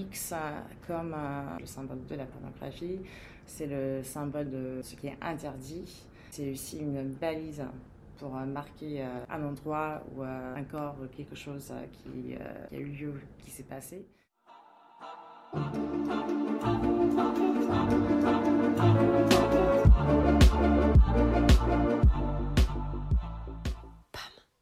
[0.00, 0.34] X
[0.86, 1.14] comme
[1.60, 3.00] le symbole de la pornographie.
[3.46, 6.04] C'est le symbole de ce qui est interdit.
[6.30, 7.62] C'est aussi une balise
[8.18, 12.34] pour marquer un endroit ou un corps, quelque chose qui,
[12.70, 14.06] qui a eu lieu, qui s'est passé.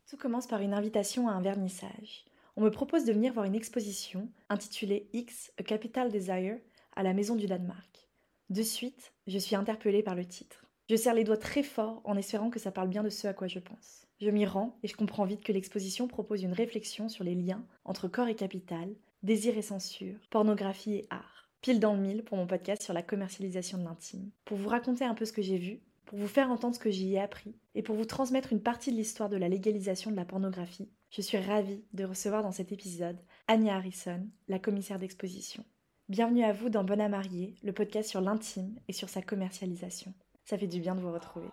[0.09, 2.25] Tout commence par une invitation à un vernissage.
[2.61, 6.59] On me propose de venir voir une exposition intitulée X, A Capital Desire
[6.95, 8.11] à la Maison du Danemark.
[8.51, 10.67] De suite, je suis interpellée par le titre.
[10.91, 13.33] Je serre les doigts très fort en espérant que ça parle bien de ce à
[13.33, 14.07] quoi je pense.
[14.21, 17.65] Je m'y rends et je comprends vite que l'exposition propose une réflexion sur les liens
[17.87, 21.49] entre corps et capital, désir et censure, pornographie et art.
[21.63, 24.33] Pile dans le mille pour mon podcast sur la commercialisation de l'intime.
[24.45, 26.91] Pour vous raconter un peu ce que j'ai vu, pour vous faire entendre ce que
[26.91, 30.17] j'y ai appris et pour vous transmettre une partie de l'histoire de la légalisation de
[30.17, 35.65] la pornographie, je suis ravie de recevoir dans cet épisode Anya Harrison, la commissaire d'exposition.
[36.09, 40.15] Bienvenue à vous dans Bonne à marier, le podcast sur l'intime et sur sa commercialisation.
[40.45, 41.49] Ça fait du bien de vous retrouver.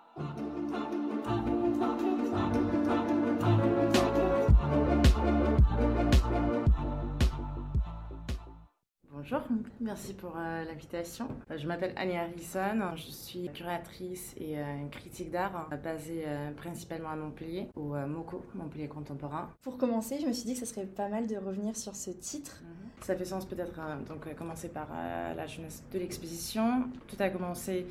[9.30, 9.46] Bonjour,
[9.82, 11.28] merci pour euh, l'invitation.
[11.52, 16.24] Euh, je m'appelle Annie Harrison, je suis curatrice et euh, critique d'art basée
[16.56, 19.50] principalement à Montpellier, au MOCO, Montpellier Contemporain.
[19.64, 22.12] Pour commencer, je me suis dit que ce serait pas mal de revenir sur ce
[22.12, 22.62] titre.
[22.64, 23.04] Mhm.
[23.04, 26.86] Ça fait sens peut-être donc commencer par la jeunesse de l'exposition.
[27.08, 27.86] Tout a commencé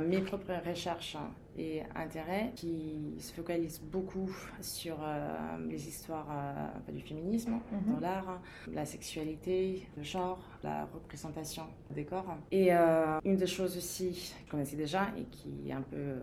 [0.00, 1.16] mes propres recherches
[1.60, 4.30] et intérêts qui se focalisent beaucoup
[4.62, 5.36] sur euh,
[5.68, 7.94] les histoires euh, du féminisme mhm.
[7.94, 8.40] dans l'art,
[8.72, 12.34] la sexualité, le genre, la représentation des corps.
[12.50, 16.14] Et euh, une des choses aussi qu'on connaissait déjà et qui est un peu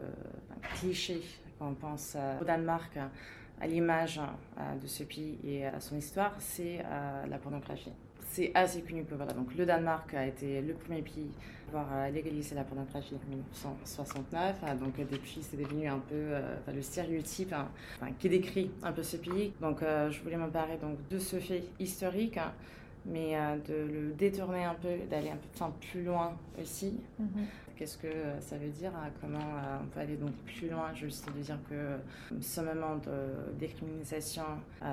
[0.80, 1.22] cliché
[1.60, 2.98] quand on pense au Danemark,
[3.60, 4.22] à l'image
[4.82, 6.84] de ce pays et à son histoire, c'est
[7.28, 7.94] la pornographie
[8.38, 11.32] c'est assez connu que voilà, donc le Danemark a été le premier pays
[11.66, 14.58] à avoir euh, légalisé la pornographie en 1969.
[14.62, 17.68] Ah, donc depuis, c'est devenu un peu euh, le stéréotype hein,
[18.20, 19.54] qui décrit un peu ce pays.
[19.60, 22.38] Donc euh, je voulais m'emparer donc de ce fait historique.
[22.38, 22.54] Hein,
[23.10, 23.38] mais
[23.70, 27.00] de le détourner un peu, d'aller un peu plus loin aussi.
[27.22, 27.46] Mm-hmm.
[27.78, 30.94] Qu'est-ce que euh, ça veut dire hein, Comment euh, on peut aller donc plus loin
[30.96, 31.98] Juste de dire que euh,
[32.42, 34.44] ce moment de décriminalisation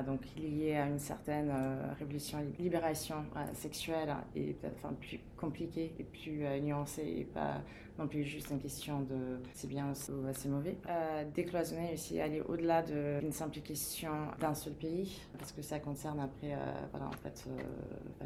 [0.06, 1.53] donc lié à une certaine
[1.99, 3.25] révolution, libération
[3.55, 7.61] sexuelle est peut-être plus compliqué et plus nuancé et pas
[7.99, 10.77] non plus juste une question de c'est bien ou c'est mauvais.
[10.89, 16.21] Euh, décloisonner aussi, aller au-delà d'une simple question d'un seul pays, parce que ça concerne
[16.21, 16.55] après,
[16.95, 17.45] en fait,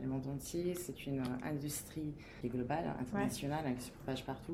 [0.00, 0.74] le monde entier.
[0.74, 4.47] C'est une industrie qui est globale, internationale, hein, qui se propage partout.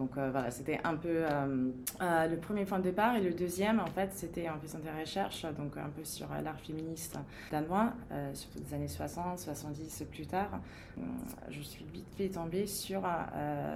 [0.00, 1.70] Donc euh, voilà, c'était un peu euh,
[2.00, 3.16] euh, le premier point de départ.
[3.16, 6.58] Et le deuxième, en fait, c'était en faisant des recherches, donc un peu sur l'art
[6.58, 7.18] féministe
[7.50, 7.92] danois,
[8.32, 10.60] surtout des années 60, 70 plus tard.
[11.50, 13.02] je suis vite fait tombée sur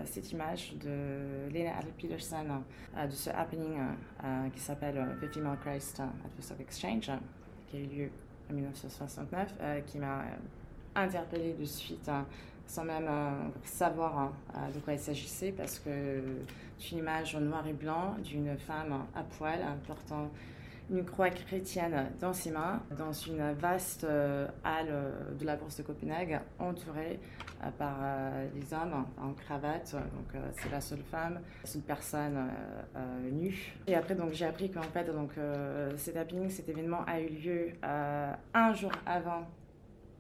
[0.07, 2.63] cette image de Lena Peterson,
[2.97, 3.79] de ce happening
[4.55, 6.07] qui s'appelle The Female Christ at
[6.39, 7.11] the Stock Exchange,
[7.67, 8.11] qui a eu lieu
[8.51, 9.55] en 1969,
[9.87, 10.25] qui m'a
[10.95, 12.09] interpellée de suite
[12.67, 16.23] sans même euh, savoir euh, de quoi il s'agissait, parce que
[16.79, 20.31] c'est une image en noir et blanc d'une femme à poil portant
[20.91, 24.93] une croix chrétienne dans ses mains, dans une vaste euh, halle
[25.39, 27.19] de la bourse de Copenhague, entourée
[27.79, 27.97] par
[28.55, 29.95] des hommes en cravate.
[29.95, 32.51] Donc c'est la seule femme, la seule personne
[33.33, 33.75] nue.
[33.87, 35.31] Et après j'ai appris qu'en fait donc
[35.97, 39.47] cet happening, cet événement a eu lieu un jour avant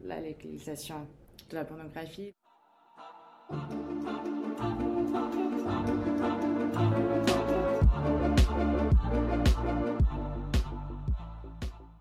[0.02, 1.06] la légalisation
[1.50, 2.34] de la pornographie.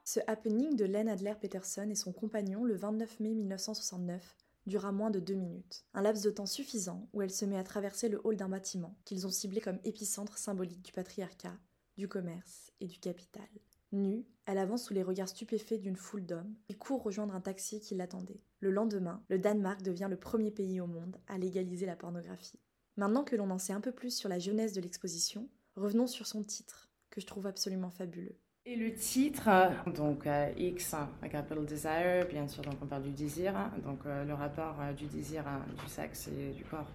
[0.05, 4.35] Ce happening de Len Adler Peterson et son compagnon le 29 mai 1969
[4.67, 7.63] dura moins de deux minutes, un laps de temps suffisant où elle se met à
[7.63, 11.57] traverser le hall d'un bâtiment qu'ils ont ciblé comme épicentre symbolique du patriarcat,
[11.97, 13.47] du commerce et du capital.
[13.93, 17.79] Nue, elle avance sous les regards stupéfaits d'une foule d'hommes et court rejoindre un taxi
[17.79, 18.41] qui l'attendait.
[18.59, 22.59] Le lendemain, le Danemark devient le premier pays au monde à légaliser la pornographie.
[22.97, 26.25] Maintenant que l'on en sait un peu plus sur la jeunesse de l'exposition, revenons sur
[26.25, 28.35] son titre, que je trouve absolument fabuleux.
[28.65, 29.47] Et le titre,
[29.93, 33.53] donc euh, X, a capital desire, bien sûr, donc on parle du désir,
[33.85, 35.43] donc euh, le rapport euh, du désir,
[35.83, 36.89] du sexe et du corps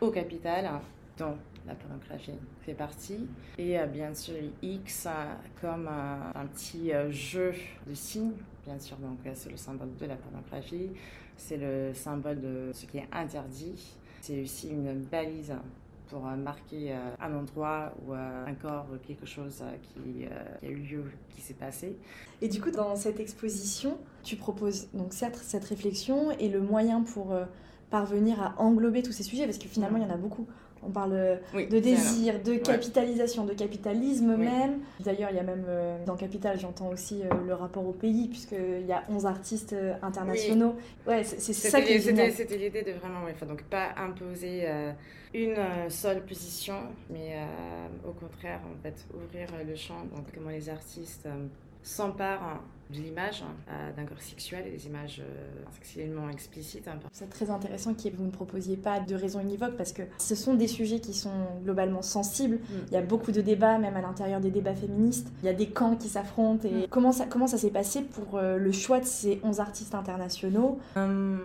[0.00, 0.80] au capital
[1.18, 1.36] dont
[1.66, 3.26] la pornographie fait partie.
[3.58, 5.08] Et euh, bien sûr, X
[5.60, 7.52] comme euh, un petit euh, jeu
[7.86, 8.34] de signes.
[8.64, 10.90] Bien sûr, donc c'est le symbole de la pornographie.
[11.36, 13.96] C'est le symbole de ce qui est interdit.
[14.20, 15.54] C'est aussi une balise
[16.08, 20.24] pour marquer un endroit ou un corps, quelque chose qui,
[20.60, 21.96] qui, a eu lieu, qui s'est passé.
[22.40, 27.02] Et du coup, dans cette exposition, tu proposes donc certes cette réflexion et le moyen
[27.02, 27.36] pour
[27.90, 30.46] parvenir à englober tous ces sujets, parce que finalement, il y en a beaucoup.
[30.82, 34.80] On parle de désir, de capitalisation, de capitalisme même.
[35.00, 38.28] D'ailleurs, il y a même euh, dans Capital, j'entends aussi euh, le rapport au pays,
[38.28, 40.76] puisqu'il y a 11 artistes euh, internationaux.
[41.06, 44.66] Ouais, c'est ça qui C'était l'idée de vraiment, donc pas imposer
[45.34, 45.56] une
[45.88, 46.76] seule position,
[47.10, 47.36] mais
[48.06, 51.28] au contraire, en fait, ouvrir le champ, donc comment les artistes
[51.82, 56.86] s'emparent de l'image hein, euh, d'un corps sexuel et des images euh, sexuellement explicites.
[56.86, 56.98] Hein.
[57.12, 60.54] C'est très intéressant que vous ne proposiez pas de raison univoque parce que ce sont
[60.54, 62.56] des sujets qui sont globalement sensibles.
[62.56, 62.74] Mm.
[62.88, 65.32] Il y a beaucoup de débats, même à l'intérieur des débats féministes.
[65.42, 66.68] Il y a des camps qui s'affrontent.
[66.68, 66.86] Et mm.
[66.88, 70.78] comment ça, comment ça s'est passé pour euh, le choix de ces 11 artistes internationaux?
[70.94, 71.40] Hum,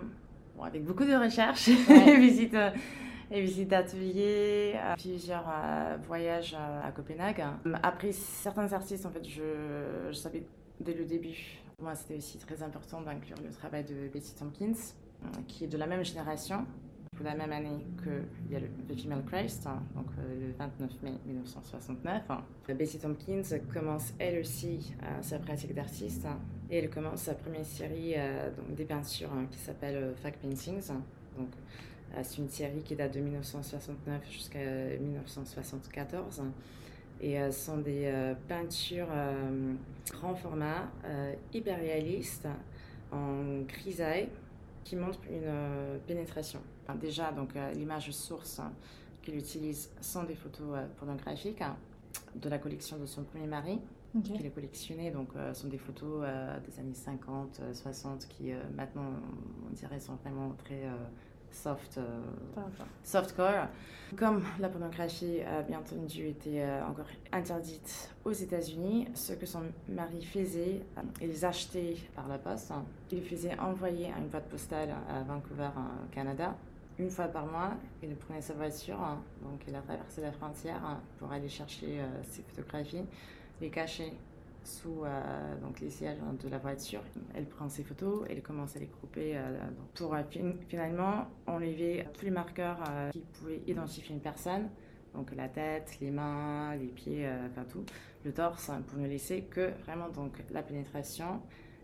[0.64, 2.56] Avec beaucoup de recherches et visites
[3.34, 5.50] et visites d'ateliers, plusieurs
[6.06, 7.42] voyages à Copenhague.
[7.82, 10.44] Après, certains artistes, en fait, je, je savais
[10.80, 11.58] dès le début.
[11.80, 14.74] Moi, c'était aussi très important d'inclure le travail de Betty Tompkins,
[15.24, 16.64] euh, qui est de la même génération,
[17.18, 20.52] de la même année qu'il y a le The Female Christ, hein, donc euh, le
[20.52, 22.22] 29 mai 1969.
[22.68, 26.26] Betty Tompkins commence elle aussi euh, sa pratique d'artiste
[26.70, 28.14] et elle commence sa première série
[28.56, 30.88] donc, des peintures hein, qui s'appelle Fact Paintings.
[31.36, 31.48] Donc,
[32.22, 34.58] c'est une série qui date de 1969 jusqu'à
[35.00, 36.42] 1974.
[37.22, 39.08] Et ce sont des peintures
[40.10, 42.48] grand format, euh, hyper réaliste,
[43.10, 44.28] en grisaille,
[44.84, 46.60] qui montre une euh, pénétration.
[47.00, 48.72] déjà, donc euh, l'image source hein,
[49.22, 51.76] qu'il utilise sont des photos pornographiques hein,
[52.34, 53.78] de la collection de son premier mari.
[54.22, 56.26] qu'il a collectionné, donc sont des photos
[56.66, 59.06] des années 50, 60 qui maintenant
[59.66, 60.82] on dirait sont vraiment très
[61.52, 62.20] soft, euh,
[63.04, 63.68] softcore.
[64.16, 69.62] Comme la pornographie a bien entendu été euh, encore interdite aux États-Unis, ce que son
[69.88, 72.72] mari faisait, euh, il les achetait par la poste.
[73.10, 76.54] Il les faisait envoyer à une boîte postale à Vancouver, au Canada.
[76.98, 77.72] Une fois par mois,
[78.02, 82.00] il prenait sa voiture, hein, donc il a traversé la frontière hein, pour aller chercher
[82.28, 83.04] ses photographies,
[83.62, 84.12] les cacher
[84.64, 87.02] sous euh, donc les sièges de la voiture.
[87.34, 89.58] Elle prend ses photos, elle commence à les grouper euh,
[89.94, 90.22] pour euh,
[90.68, 92.78] finalement enlever tous les marqueurs
[93.12, 94.68] qui pouvaient identifier une personne,
[95.14, 97.84] donc la tête, les mains, les pieds, enfin tout,
[98.24, 101.42] le torse, hein, pour ne laisser que vraiment donc la pénétration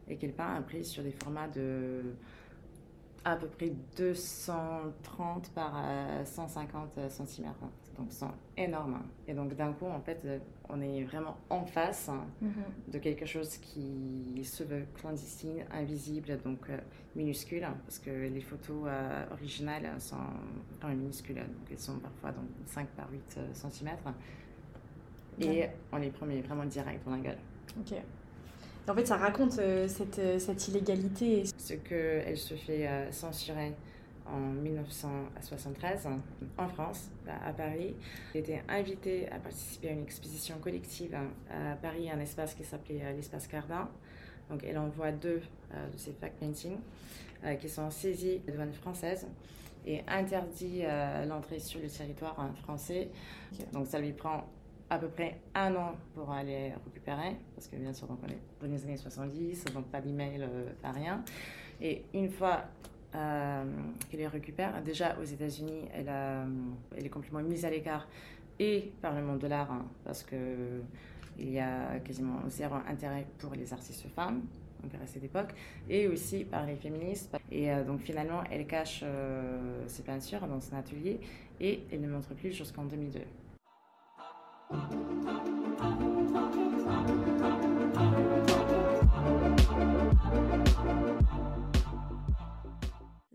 [0.08, 2.14] et qu'elle peint après sur des formats de
[3.24, 5.84] à peu près 230 par
[6.24, 7.46] 150 cm.
[7.98, 9.02] Donc, sont énormes.
[9.26, 10.24] Et donc, d'un coup, en fait,
[10.68, 12.10] on est vraiment en face
[12.40, 12.52] mhm.
[12.88, 16.78] de quelque chose qui se veut clandestine, invisible, donc euh,
[17.16, 20.16] minuscule, parce que les photos euh, originales sont
[20.80, 23.90] pas minuscules, donc elles sont parfois donc 5 par 8 cm.
[25.40, 27.38] Et on les prend vraiment direct dans la gueule.
[27.80, 27.96] Ok.
[28.88, 31.44] En fait, ça raconte euh, cette, cette, illégalité.
[31.56, 33.74] Ce qu'elle se fait censurer
[34.32, 36.08] en 1973
[36.56, 37.94] en France, à Paris.
[38.34, 43.00] Elle était invitée à participer à une exposition collective à Paris, un espace qui s'appelait
[43.02, 43.88] euh, l'espace Cardin.
[44.50, 45.42] Donc elle envoie deux
[45.74, 46.78] euh, de ses fact paintings
[47.44, 49.26] euh, qui sont saisis de douane française
[49.86, 50.82] et interdit
[51.26, 53.08] l'entrée sur le territoire hein, français.
[53.72, 54.46] Donc ça lui prend
[54.90, 58.66] à peu près un an pour aller récupérer, parce que bien sûr, on est dans
[58.66, 60.46] les années 70, donc pas d'email,
[60.82, 61.24] pas rien.
[61.80, 62.64] Et une fois
[63.14, 63.64] euh,
[64.08, 64.82] qu'elle les récupère.
[64.82, 66.10] Déjà aux États-Unis, elle,
[66.96, 68.06] elle est complètement mise à l'écart
[68.58, 70.80] et par le monde de l'art, hein, parce que
[71.38, 74.42] il y a quasiment zéro intérêt pour les artistes femmes
[75.02, 75.50] à cette époque,
[75.88, 77.36] et aussi par les féministes.
[77.50, 81.20] Et euh, donc finalement, elle cache euh, ses peintures dans son atelier
[81.60, 83.20] et elle ne montre plus jusqu'en 2002.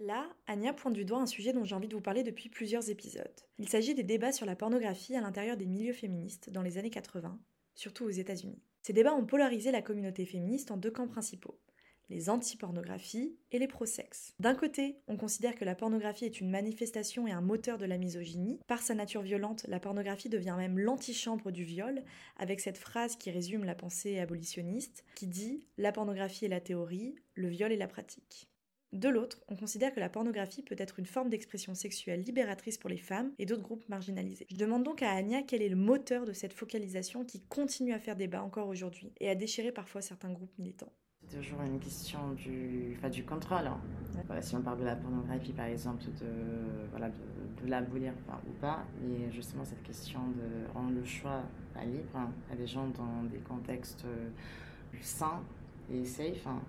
[0.04, 2.90] Là, Anya pointe du doigt un sujet dont j'ai envie de vous parler depuis plusieurs
[2.90, 3.24] épisodes.
[3.58, 6.90] Il s'agit des débats sur la pornographie à l'intérieur des milieux féministes dans les années
[6.90, 7.40] 80,
[7.74, 8.62] surtout aux États-Unis.
[8.82, 11.58] Ces débats ont polarisé la communauté féministe en deux camps principaux
[12.10, 14.34] les anti-pornographies et les pro-sexe.
[14.40, 17.98] D'un côté, on considère que la pornographie est une manifestation et un moteur de la
[17.98, 18.60] misogynie.
[18.68, 22.04] Par sa nature violente, la pornographie devient même l'antichambre du viol,
[22.38, 27.16] avec cette phrase qui résume la pensée abolitionniste, qui dit La pornographie est la théorie,
[27.36, 28.50] le viol est la pratique.
[28.94, 32.92] De l'autre, on considère que la pornographie peut être une forme d'expression sexuelle libératrice pour
[32.92, 34.46] les femmes et d'autres groupes marginalisés.
[34.52, 37.98] Je demande donc à Anya quel est le moteur de cette focalisation qui continue à
[37.98, 40.94] faire débat encore aujourd'hui et à déchirer parfois certains groupes militants.
[41.28, 43.66] toujours une question du, enfin, du contrôle.
[43.66, 43.82] Hein.
[44.42, 46.28] si on parle de la pornographie, par exemple, de,
[46.92, 48.14] voilà, de, l'abolir
[48.48, 51.42] ou pas, mais justement cette question de rendre le choix
[51.76, 54.30] à libre hein, à des gens dans des contextes euh,
[55.02, 55.42] sains
[55.92, 56.62] et safe hein,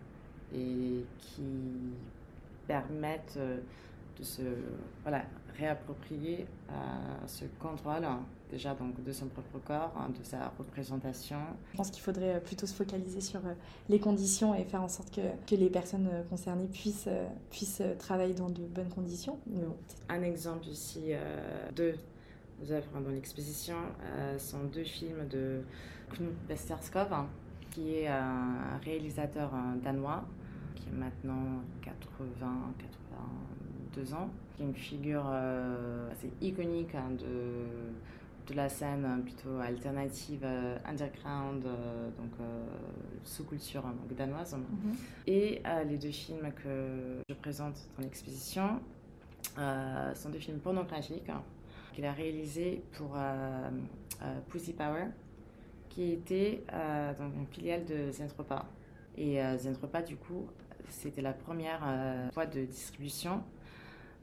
[0.55, 1.43] et qui
[2.67, 3.59] permettent euh,
[4.19, 4.43] de se
[5.03, 5.23] voilà,
[5.59, 8.07] réapproprier à ce contrôle
[8.55, 11.39] déjà donc de son propre corps, hein, de sa représentation.
[11.73, 13.55] Je pense qu'il faudrait euh, plutôt se focaliser sur euh,
[13.89, 17.09] les conditions et faire en sorte que, que les personnes euh, concernées puissent,
[17.51, 19.39] puissent travailler dans de bonnes conditions.
[20.09, 21.13] Un exemple ici,
[21.75, 21.95] deux
[22.71, 23.77] œuvres dans l'exposition
[24.39, 25.63] sont deux films de
[26.13, 27.27] Knut Westerskov, hein,
[27.71, 29.51] qui est un réalisateur
[29.83, 30.25] danois,
[30.85, 37.93] qui a maintenant 80, 82 ans, qui est une figure assez iconique hein, de
[38.47, 42.65] de la scène plutôt alternative, euh, underground, euh, donc euh,
[43.25, 44.55] sous-culture donc danoise.
[44.55, 44.97] Mhm.
[45.27, 48.81] Et les deux films que je présente dans l'exposition
[49.57, 51.43] sont deux films pornographiques hein,
[51.93, 53.17] qu'il a réalisés pour
[54.49, 55.07] Pussy Power,
[55.89, 56.65] qui était
[57.19, 58.67] donc une filiale de Zentropa.
[59.17, 60.47] Et Zentropa, du coup,
[60.89, 61.81] c'était la première
[62.33, 63.43] voie de distribution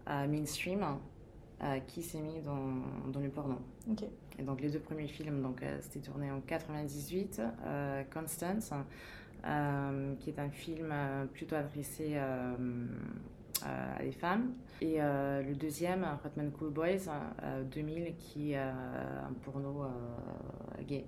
[0.07, 0.97] mainstream
[1.63, 3.59] euh, qui s'est mis dans, dans le porno.
[4.39, 8.71] Et donc les deux premiers films, donc euh, c'était tourné en 98, euh, Constance,
[10.19, 10.91] qui est un film
[11.33, 17.11] plutôt adressé à des femmes, et le deuxième, Hotman Cool Boys,
[17.71, 19.85] 2000, qui est un porno
[20.87, 21.05] gay.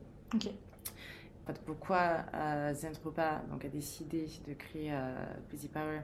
[1.65, 2.23] Pourquoi
[2.73, 4.93] Zentropa donc, a décidé de créer
[5.49, 6.01] Pussy Power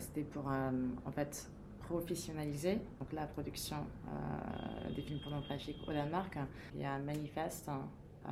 [0.00, 1.48] C'était pour en fait
[1.84, 2.78] professionnaliser
[3.14, 3.76] la production
[4.08, 6.36] euh, des films pornographiques au Danemark.
[6.74, 8.30] Il y a un manifeste euh,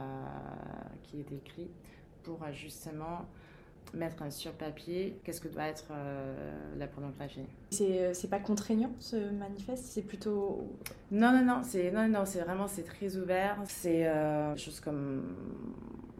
[1.02, 1.70] qui est écrit
[2.22, 3.26] pour justement
[3.94, 7.46] mettre sur papier qu'est-ce que doit être euh, la pornographie?
[7.70, 10.70] C'est pas contraignant ce manifeste, c'est plutôt
[11.10, 15.36] non non non c'est non non vraiment c'est très ouvert c'est euh, chose comme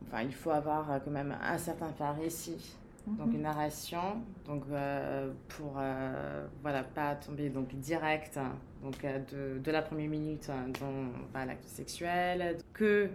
[0.06, 1.92] enfin il faut avoir quand même un certain
[2.24, 2.76] ici
[3.06, 3.34] donc mhm.
[3.34, 8.38] une narration, donc euh, pour euh, voilà pas tomber donc direct
[8.82, 13.08] donc euh, de, de, la première minute dans bah, l'acte sexuel, que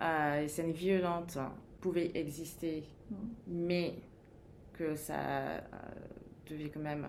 [0.00, 1.38] les scènes violentes
[1.82, 3.16] pouvaient exister, mhm.
[3.46, 3.94] mais
[4.72, 5.60] que ça
[6.48, 7.06] devait quand même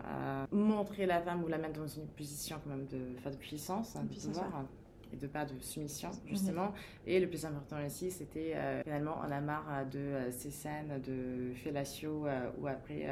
[0.51, 4.03] montrer la femme ou la mettre dans une position quand même de, de puissance, hein,
[4.03, 4.65] de pouvoir
[5.13, 6.30] et de pas de soumission, mhm.
[6.30, 6.74] justement.
[7.06, 10.51] Et le plus important aussi, c'était euh, finalement, on a marre euh, de euh, ces
[10.51, 12.25] scènes de fellatio
[12.60, 13.08] où après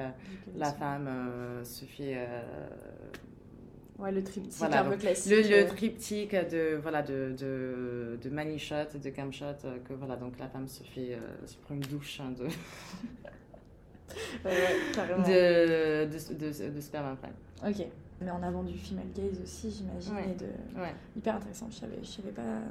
[0.56, 1.10] la femme
[1.64, 2.18] se fait.
[4.02, 5.32] Ouais, le triptyque voilà, un peu classique.
[5.32, 10.40] Le, triptyque de, voilà, de, de, de money shot, de cam shot, que voilà, donc
[10.40, 12.46] la femme se fait, se prend une douche hein, de,
[14.44, 17.32] de, de, de, de, sperme après.
[17.70, 17.86] Ok
[18.22, 20.48] mais en avant du female gaze aussi, j'imagine, et de...
[21.18, 21.68] hyper intéressant.
[21.70, 22.62] Je savais, je savais pas,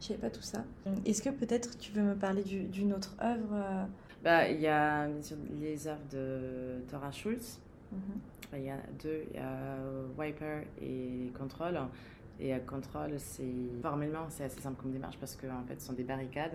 [0.00, 0.64] je savais pas tout ça.
[1.04, 3.84] Est-ce que peut-être tu veux me parler d'une autre œuvre euh?
[4.24, 5.08] Bah, il y a
[5.60, 7.60] les œuvres de Tora Schultz.
[7.92, 8.00] Mhm.
[8.54, 9.78] Il y a deux, il y a
[10.16, 11.78] Wiper et Control.
[12.38, 13.44] Et Control, c'est
[13.80, 16.52] formellement c'est assez simple comme démarche parce que en fait, ce sont des barricades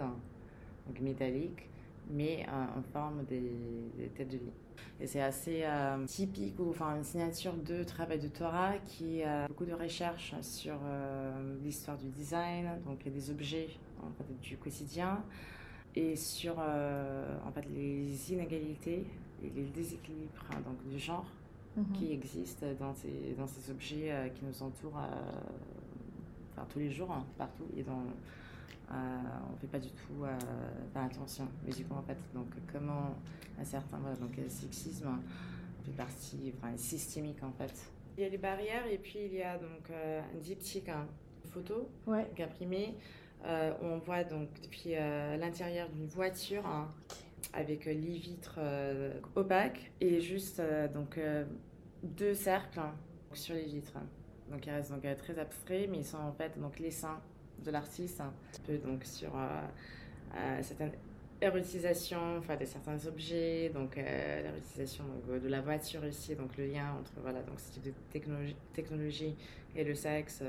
[0.87, 1.67] donc métalliques,
[2.09, 4.51] mais euh, en forme des, têtes de lit.
[4.99, 9.47] Et c'est assez euh, typique, ou enfin une signature de travail de Torah qui a
[9.47, 13.69] beaucoup de recherches sur euh, l'histoire du design, donc des objets
[14.41, 15.23] du quotidien,
[15.95, 19.05] et sur euh, en fait, les inégalités
[19.49, 21.25] les déséquilibres hein, donc, du genre
[21.75, 21.91] mhm.
[21.93, 24.99] qui existent dans ces, dans ces objets qui nous entourent
[26.51, 28.03] enfin, tous les jours, hein, partout, et dans
[28.91, 28.95] euh,
[29.49, 30.37] on ne fait pas du tout euh,
[30.95, 31.47] attention.
[31.65, 33.15] Mais du coup, en fait, donc, comment
[33.59, 35.07] un certain voilà, donc, sexisme
[35.85, 37.73] fait partie enfin, systémique, en fait.
[38.17, 41.07] Il y a les barrières et puis il y a donc euh, un diptyque, hein,
[41.53, 42.27] photo ouais.
[42.39, 42.95] imprimée.
[43.81, 46.91] on voit donc depuis l'intérieur d'une voiture hein,
[47.53, 48.59] avec les vitres
[49.35, 50.61] opaques et juste
[50.93, 51.19] donc
[52.03, 52.81] deux cercles
[53.33, 53.97] sur les vitres.
[54.49, 57.21] Donc ils restent donc très abstraits, mais ils sont en fait donc les seins
[57.63, 58.33] de l'artiste, un
[58.65, 59.47] peu donc sur euh,
[60.35, 60.91] euh, certaines
[61.43, 66.93] érotisation enfin, de certains objets, donc euh, l'érotisation de la voiture ici, donc le lien
[66.99, 67.93] entre voilà, donc, ce type de
[68.73, 69.35] technologie,
[69.75, 70.43] et le sexe.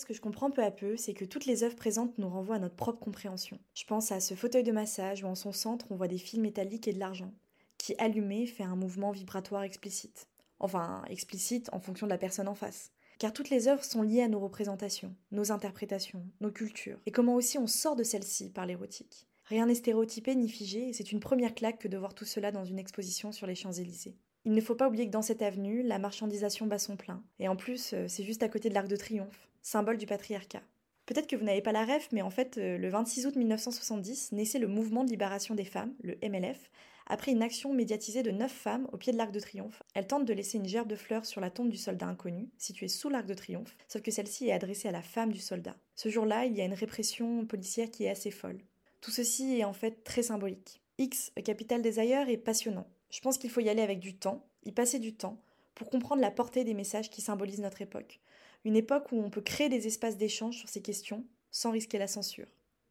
[0.00, 2.56] Ce que je comprends peu à peu, c'est que toutes les œuvres présentes nous renvoient
[2.56, 3.58] à notre propre compréhension.
[3.74, 6.40] Je pense à ce fauteuil de massage où en son centre on voit des fils
[6.40, 7.32] métalliques et de l'argent,
[7.78, 10.28] qui allumé fait un mouvement vibratoire explicite.
[10.58, 12.92] Enfin, explicite en fonction de la personne en face.
[13.18, 17.34] car toutes les œuvres sont liées à nos représentations, nos interprétations, nos cultures, et comment
[17.34, 19.26] aussi on sort de celles-ci par l'érotique.
[19.46, 22.52] Rien n'est stéréotypé ni figé, et c'est une première claque que de voir tout cela
[22.52, 24.16] dans une exposition sur les Champs-Élysées.
[24.44, 27.48] Il ne faut pas oublier que dans cette avenue, la marchandisation bat son plein, et
[27.48, 30.62] en plus, euh, c'est juste à côté de l'Arc de Triomphe, symbole du patriarcat.
[31.06, 34.30] Peut-être que vous n'avez pas la ref, mais en fait, euh, le 26 août 1970
[34.30, 36.70] naissait le mouvement de libération des femmes, le MLF,
[37.08, 39.82] après une action médiatisée de neuf femmes au pied de l'Arc de Triomphe.
[39.94, 42.86] Elles tentent de laisser une gerbe de fleurs sur la tombe du soldat inconnu, située
[42.86, 45.74] sous l'Arc de Triomphe, sauf que celle-ci est adressée à la femme du soldat.
[45.96, 48.60] Ce jour-là, il y a une répression policière qui est assez folle.
[49.00, 50.80] Tout ceci est en fait très symbolique.
[50.98, 52.86] X, Capital des ailleurs, est passionnant.
[53.10, 55.40] Je pense qu'il faut y aller avec du temps, y passer du temps,
[55.74, 58.20] pour comprendre la portée des messages qui symbolisent notre époque.
[58.66, 62.08] Une époque où on peut créer des espaces d'échange sur ces questions sans risquer la
[62.08, 62.48] censure.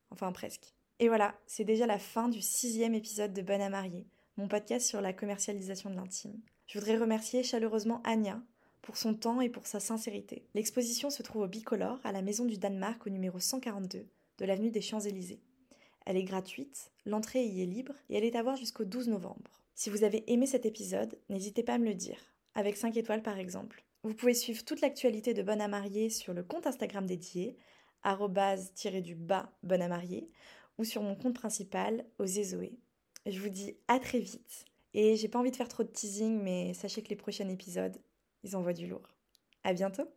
[0.10, 0.74] Enfin presque.
[1.00, 4.88] Et voilà, c'est déjà la fin du sixième épisode de Bonne à marier, mon podcast
[4.88, 6.40] sur la commercialisation de l'intime.
[6.66, 8.42] Je voudrais remercier chaleureusement Anya
[8.82, 10.48] pour son temps et pour sa sincérité.
[10.54, 14.72] L'exposition se trouve au Bicolore, à la Maison du Danemark, au numéro 142 de l'avenue
[14.72, 15.42] des Champs-Élysées.
[16.06, 19.52] Elle est gratuite, l'entrée y est libre et elle est à voir jusqu'au 12 novembre.
[19.74, 22.22] Si vous avez aimé cet épisode, n'hésitez pas à me le dire,
[22.54, 23.84] avec 5 étoiles par exemple.
[24.06, 27.58] Vous pouvez suivre toute l'actualité de Bonne à marier sur le compte Instagram dédié,
[29.02, 30.30] du bas Bonne à marier,
[30.78, 32.06] ou sur mon compte principal,
[32.44, 32.78] Zoé.
[33.26, 34.66] Je vous dis à très vite.
[34.94, 37.98] Et j'ai pas envie de faire trop de teasing, mais sachez que les prochains épisodes,
[38.44, 39.10] ils envoient du lourd.
[39.64, 40.08] À bientôt!